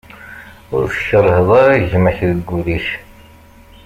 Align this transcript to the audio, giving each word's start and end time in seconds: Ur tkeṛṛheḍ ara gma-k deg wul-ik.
Ur 0.75 0.83
tkeṛṛheḍ 0.87 1.49
ara 1.61 1.83
gma-k 1.91 2.19
deg 2.29 2.47
wul-ik. 2.51 2.87